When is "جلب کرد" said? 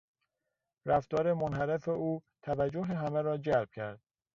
3.37-4.01